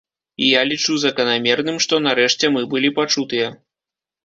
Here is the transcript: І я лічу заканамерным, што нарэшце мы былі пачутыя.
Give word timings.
І 0.45 0.45
я 0.53 0.61
лічу 0.69 0.95
заканамерным, 1.03 1.77
што 1.87 2.01
нарэшце 2.07 2.53
мы 2.57 2.65
былі 2.73 2.93
пачутыя. 2.99 3.55